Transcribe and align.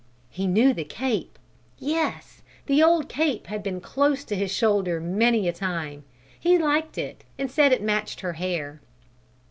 He 0.31 0.47
knew 0.47 0.73
the 0.73 0.83
cape! 0.83 1.37
Yes, 1.77 2.41
the 2.65 2.81
old 2.81 3.07
cape 3.07 3.45
had 3.45 3.61
been 3.61 3.79
close 3.79 4.23
to 4.23 4.35
his 4.35 4.49
shoulder 4.51 4.99
many 4.99 5.47
a 5.47 5.53
time. 5.53 6.05
He 6.39 6.57
liked 6.57 6.97
it 6.97 7.23
and 7.37 7.51
said 7.51 7.71
it 7.71 7.83
matched 7.83 8.21
her 8.21 8.33
hair. 8.33 8.81